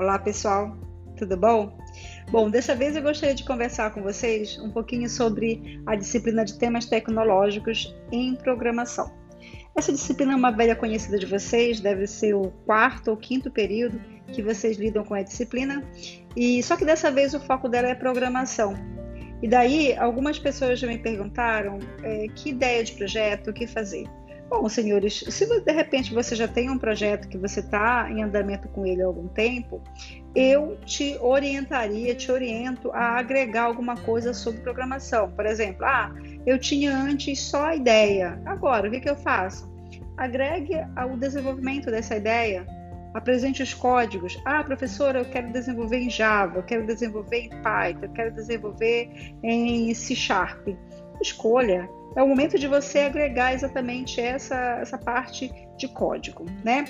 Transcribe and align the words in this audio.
Olá, 0.00 0.18
pessoal, 0.18 0.74
tudo 1.14 1.36
bom? 1.36 1.76
Bom, 2.30 2.48
dessa 2.48 2.74
vez 2.74 2.96
eu 2.96 3.02
gostaria 3.02 3.34
de 3.34 3.44
conversar 3.44 3.92
com 3.92 4.00
vocês 4.00 4.58
um 4.58 4.70
pouquinho 4.70 5.10
sobre 5.10 5.78
a 5.84 5.94
disciplina 5.94 6.42
de 6.42 6.58
temas 6.58 6.86
tecnológicos 6.86 7.94
em 8.10 8.34
programação. 8.34 9.12
Essa 9.76 9.92
disciplina 9.92 10.32
é 10.32 10.36
uma 10.36 10.52
velha 10.52 10.74
conhecida 10.74 11.18
de 11.18 11.26
vocês, 11.26 11.80
deve 11.80 12.06
ser 12.06 12.32
o 12.32 12.50
quarto 12.64 13.10
ou 13.10 13.16
quinto 13.18 13.50
período 13.50 14.00
que 14.32 14.40
vocês 14.40 14.78
lidam 14.78 15.04
com 15.04 15.12
a 15.12 15.20
disciplina, 15.20 15.84
e 16.34 16.62
só 16.62 16.78
que 16.78 16.86
dessa 16.86 17.10
vez 17.10 17.34
o 17.34 17.40
foco 17.40 17.68
dela 17.68 17.88
é 17.88 17.94
programação. 17.94 18.72
E 19.42 19.48
daí 19.48 19.94
algumas 19.98 20.38
pessoas 20.38 20.78
já 20.78 20.86
me 20.86 20.96
perguntaram 20.96 21.78
é, 22.02 22.26
que 22.34 22.48
ideia 22.48 22.82
de 22.82 22.92
projeto, 22.92 23.50
o 23.50 23.52
que 23.52 23.66
fazer. 23.66 24.08
Bom, 24.50 24.68
senhores, 24.68 25.24
se 25.28 25.46
de 25.46 25.72
repente 25.72 26.12
você 26.12 26.34
já 26.34 26.48
tem 26.48 26.68
um 26.68 26.76
projeto 26.76 27.28
que 27.28 27.38
você 27.38 27.60
está 27.60 28.10
em 28.10 28.20
andamento 28.20 28.66
com 28.66 28.84
ele 28.84 29.00
há 29.00 29.06
algum 29.06 29.28
tempo, 29.28 29.80
eu 30.34 30.76
te 30.84 31.16
orientaria, 31.20 32.16
te 32.16 32.32
oriento 32.32 32.90
a 32.90 33.16
agregar 33.16 33.62
alguma 33.62 33.96
coisa 33.96 34.34
sobre 34.34 34.60
programação. 34.60 35.30
Por 35.30 35.46
exemplo, 35.46 35.86
ah, 35.86 36.12
eu 36.44 36.58
tinha 36.58 36.92
antes 36.92 37.40
só 37.40 37.66
a 37.66 37.76
ideia, 37.76 38.42
agora 38.44 38.88
o 38.88 38.90
que, 38.90 38.98
que 38.98 39.08
eu 39.08 39.14
faço? 39.14 39.70
Agregue 40.16 40.74
o 41.08 41.16
desenvolvimento 41.16 41.88
dessa 41.88 42.16
ideia, 42.16 42.66
apresente 43.14 43.62
os 43.62 43.72
códigos. 43.72 44.36
Ah, 44.44 44.64
professora, 44.64 45.20
eu 45.20 45.26
quero 45.26 45.52
desenvolver 45.52 45.98
em 45.98 46.10
Java, 46.10 46.58
eu 46.58 46.64
quero 46.64 46.84
desenvolver 46.84 47.38
em 47.38 47.50
Python, 47.62 48.00
eu 48.02 48.12
quero 48.12 48.34
desenvolver 48.34 49.08
em 49.44 49.94
C 49.94 50.16
Sharp. 50.16 50.66
Escolha 51.20 51.88
é 52.16 52.22
o 52.22 52.28
momento 52.28 52.58
de 52.58 52.66
você 52.66 53.00
agregar 53.00 53.52
exatamente 53.54 54.20
essa, 54.20 54.78
essa 54.80 54.98
parte 54.98 55.52
de 55.76 55.88
código, 55.88 56.44
né? 56.64 56.84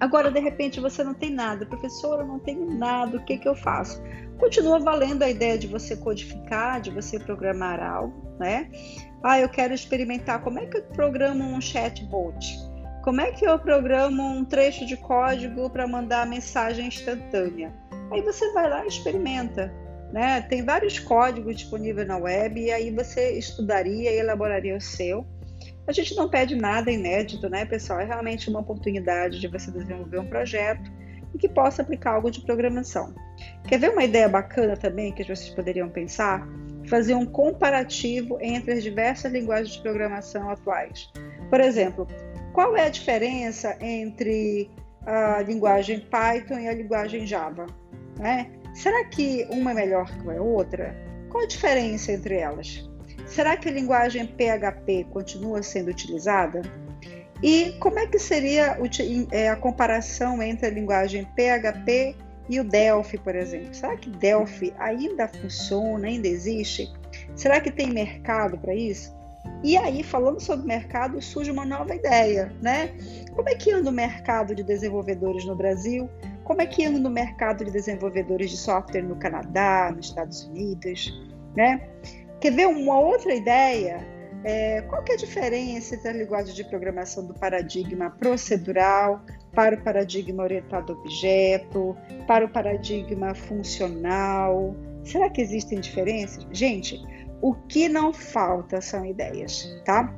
Agora, 0.00 0.30
de 0.30 0.40
repente, 0.40 0.80
você 0.80 1.04
não 1.04 1.14
tem 1.14 1.30
nada, 1.30 1.64
professora, 1.64 2.22
eu 2.22 2.26
não 2.26 2.38
tenho 2.38 2.66
nada, 2.76 3.16
o 3.16 3.24
que, 3.24 3.38
que 3.38 3.48
eu 3.48 3.54
faço? 3.54 4.02
Continua 4.38 4.78
valendo 4.80 5.22
a 5.22 5.30
ideia 5.30 5.56
de 5.56 5.66
você 5.66 5.96
codificar, 5.96 6.80
de 6.80 6.90
você 6.90 7.18
programar 7.18 7.80
algo, 7.80 8.14
né? 8.38 8.68
Ah, 9.22 9.38
eu 9.40 9.48
quero 9.48 9.72
experimentar 9.72 10.42
como 10.42 10.58
é 10.58 10.66
que 10.66 10.76
eu 10.76 10.82
programo 10.82 11.44
um 11.44 11.60
chatbot? 11.60 12.58
Como 13.02 13.20
é 13.20 13.32
que 13.32 13.46
eu 13.46 13.58
programo 13.58 14.22
um 14.22 14.44
trecho 14.44 14.84
de 14.84 14.96
código 14.96 15.70
para 15.70 15.86
mandar 15.86 16.26
mensagem 16.26 16.88
instantânea? 16.88 17.72
Aí 18.10 18.20
você 18.22 18.52
vai 18.52 18.68
lá 18.68 18.84
e 18.84 18.88
experimenta. 18.88 19.72
Né? 20.14 20.42
Tem 20.42 20.64
vários 20.64 20.96
códigos 20.96 21.56
disponíveis 21.56 22.06
na 22.06 22.16
web 22.16 22.60
e 22.60 22.70
aí 22.70 22.88
você 22.92 23.32
estudaria 23.32 24.12
e 24.12 24.16
elaboraria 24.16 24.76
o 24.76 24.80
seu. 24.80 25.26
A 25.88 25.92
gente 25.92 26.14
não 26.14 26.28
pede 26.28 26.54
nada 26.54 26.88
inédito, 26.88 27.50
né, 27.50 27.64
pessoal? 27.64 27.98
É 27.98 28.04
realmente 28.04 28.48
uma 28.48 28.60
oportunidade 28.60 29.40
de 29.40 29.48
você 29.48 29.72
desenvolver 29.72 30.20
um 30.20 30.28
projeto 30.28 30.88
e 31.34 31.38
que 31.38 31.48
possa 31.48 31.82
aplicar 31.82 32.12
algo 32.12 32.30
de 32.30 32.42
programação. 32.42 33.12
Quer 33.66 33.80
ver 33.80 33.90
uma 33.90 34.04
ideia 34.04 34.28
bacana 34.28 34.76
também 34.76 35.10
que 35.10 35.24
vocês 35.24 35.48
poderiam 35.48 35.88
pensar? 35.88 36.46
Fazer 36.88 37.16
um 37.16 37.26
comparativo 37.26 38.38
entre 38.40 38.74
as 38.74 38.84
diversas 38.84 39.32
linguagens 39.32 39.74
de 39.74 39.82
programação 39.82 40.48
atuais. 40.48 41.10
Por 41.50 41.60
exemplo, 41.60 42.06
qual 42.52 42.76
é 42.76 42.86
a 42.86 42.88
diferença 42.88 43.76
entre 43.80 44.70
a 45.04 45.42
linguagem 45.42 45.98
Python 45.98 46.60
e 46.60 46.68
a 46.68 46.72
linguagem 46.72 47.26
Java? 47.26 47.66
Né? 48.18 48.50
Será 48.74 49.04
que 49.04 49.46
uma 49.50 49.70
é 49.70 49.74
melhor 49.74 50.10
que 50.18 50.30
a 50.30 50.42
outra? 50.42 50.94
Qual 51.30 51.44
a 51.44 51.46
diferença 51.46 52.12
entre 52.12 52.36
elas? 52.36 52.88
Será 53.26 53.56
que 53.56 53.68
a 53.68 53.72
linguagem 53.72 54.26
PHP 54.26 55.06
continua 55.10 55.62
sendo 55.62 55.90
utilizada? 55.90 56.62
E 57.42 57.72
como 57.80 57.98
é 57.98 58.06
que 58.06 58.18
seria 58.18 58.78
é, 59.30 59.50
a 59.50 59.56
comparação 59.56 60.42
entre 60.42 60.66
a 60.66 60.70
linguagem 60.70 61.24
PHP 61.36 62.16
e 62.48 62.60
o 62.60 62.64
Delphi, 62.64 63.18
por 63.18 63.34
exemplo? 63.34 63.74
Será 63.74 63.96
que 63.96 64.10
Delphi 64.10 64.72
ainda 64.78 65.28
funciona, 65.28 66.06
ainda 66.06 66.28
existe? 66.28 66.92
Será 67.34 67.60
que 67.60 67.70
tem 67.70 67.90
mercado 67.90 68.56
para 68.58 68.74
isso? 68.74 69.12
E 69.62 69.76
aí, 69.76 70.02
falando 70.02 70.40
sobre 70.40 70.66
mercado, 70.66 71.20
surge 71.20 71.50
uma 71.50 71.64
nova 71.64 71.94
ideia, 71.94 72.52
né? 72.62 72.90
Como 73.34 73.48
é 73.48 73.54
que 73.54 73.72
anda 73.72 73.90
o 73.90 73.92
mercado 73.92 74.54
de 74.54 74.62
desenvolvedores 74.62 75.44
no 75.44 75.54
Brasil? 75.54 76.08
Como 76.44 76.60
é 76.60 76.66
que 76.66 76.84
anda 76.84 76.98
no 76.98 77.10
mercado 77.10 77.64
de 77.64 77.70
desenvolvedores 77.70 78.50
de 78.50 78.56
software 78.56 79.02
no 79.02 79.16
Canadá, 79.16 79.90
nos 79.94 80.06
Estados 80.06 80.44
Unidos, 80.44 81.12
né? 81.56 81.88
Quer 82.40 82.52
ver 82.52 82.66
uma 82.66 83.00
outra 83.00 83.34
ideia? 83.34 84.06
É, 84.44 84.82
qual 84.82 85.02
que 85.02 85.12
é 85.12 85.14
a 85.14 85.18
diferença 85.18 85.94
entre 85.94 86.08
a 86.08 86.12
linguagem 86.12 86.54
de 86.54 86.62
programação 86.64 87.26
do 87.26 87.32
paradigma 87.32 88.10
procedural 88.10 89.24
para 89.54 89.74
o 89.74 89.82
paradigma 89.82 90.42
orientado 90.42 90.92
a 90.92 90.96
objeto, 90.96 91.96
para 92.26 92.44
o 92.44 92.48
paradigma 92.50 93.34
funcional? 93.34 94.76
Será 95.02 95.30
que 95.30 95.40
existem 95.40 95.80
diferenças? 95.80 96.46
Gente, 96.52 97.02
o 97.40 97.54
que 97.54 97.88
não 97.88 98.12
falta 98.12 98.82
são 98.82 99.06
ideias, 99.06 99.66
tá? 99.86 100.14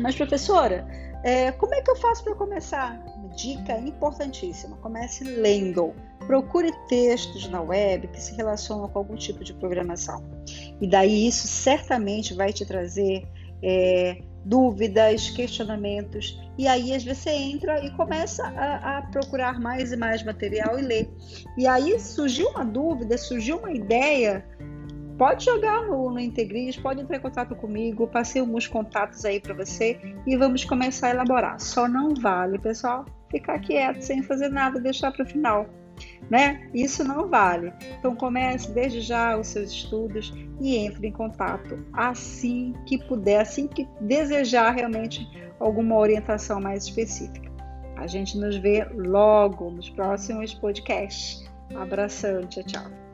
Mas, 0.00 0.16
professora, 0.16 0.84
é, 1.22 1.52
como 1.52 1.74
é 1.74 1.80
que 1.80 1.90
eu 1.90 1.96
faço 1.96 2.24
para 2.24 2.34
começar? 2.34 3.02
dica 3.34 3.78
importantíssima: 3.78 4.76
comece 4.78 5.24
lendo. 5.24 5.94
Procure 6.26 6.70
textos 6.88 7.48
na 7.48 7.60
web 7.60 8.06
que 8.08 8.20
se 8.20 8.34
relacionam 8.34 8.88
com 8.88 8.98
algum 8.98 9.16
tipo 9.16 9.42
de 9.42 9.52
programação. 9.54 10.24
E 10.80 10.86
daí 10.86 11.26
isso 11.26 11.48
certamente 11.48 12.34
vai 12.34 12.52
te 12.52 12.64
trazer 12.64 13.26
é, 13.62 14.22
dúvidas, 14.44 15.30
questionamentos. 15.30 16.38
E 16.56 16.68
aí 16.68 16.94
às 16.94 17.02
vezes 17.02 17.22
você 17.22 17.30
entra 17.30 17.84
e 17.84 17.90
começa 17.92 18.46
a, 18.46 18.98
a, 18.98 19.02
procurar 19.02 19.58
mais 19.58 19.92
e 19.92 19.96
mais 19.96 20.22
material 20.22 20.78
e 20.78 20.82
ler. 20.82 21.10
E 21.56 21.66
aí 21.66 21.98
surgiu 21.98 22.48
uma 22.50 22.64
dúvida, 22.64 23.18
surgiu 23.18 23.56
uma 23.56 23.72
ideia 23.72 24.44
pode 25.20 25.44
jogar 25.44 25.82
no, 25.82 26.10
no 26.10 26.18
Integris, 26.18 26.78
pode 26.78 27.02
entrar 27.02 27.18
em 27.18 27.20
contato 27.20 27.54
comigo, 27.54 28.06
passei 28.06 28.40
alguns 28.40 28.66
contatos 28.66 29.22
aí 29.26 29.38
para 29.38 29.52
você 29.52 30.00
e 30.26 30.34
vamos 30.34 30.64
começar 30.64 31.08
a 31.08 31.10
elaborar. 31.10 31.60
Só 31.60 31.86
não 31.86 32.14
vale, 32.14 32.58
pessoal, 32.58 33.04
ficar 33.30 33.58
quieto 33.58 34.00
sem 34.00 34.22
fazer 34.22 34.48
nada, 34.48 34.80
deixar 34.80 35.12
para 35.12 35.22
o 35.22 35.28
final. 35.28 35.66
Né? 36.30 36.70
Isso 36.72 37.04
não 37.04 37.28
vale. 37.28 37.70
Então 37.98 38.16
comece 38.16 38.72
desde 38.72 39.02
já 39.02 39.36
os 39.36 39.48
seus 39.48 39.70
estudos 39.70 40.32
e 40.58 40.78
entre 40.78 41.08
em 41.08 41.12
contato 41.12 41.84
assim 41.92 42.72
que 42.86 42.96
puder, 43.06 43.42
assim 43.42 43.68
que 43.68 43.86
desejar 44.00 44.70
realmente 44.70 45.28
alguma 45.58 45.98
orientação 45.98 46.62
mais 46.62 46.84
específica. 46.84 47.50
A 47.96 48.06
gente 48.06 48.38
nos 48.38 48.56
vê 48.56 48.86
logo 48.94 49.70
nos 49.70 49.90
próximos 49.90 50.54
podcasts. 50.54 51.46
Abração, 51.74 52.46
tchau, 52.46 52.64
tchau. 52.64 53.09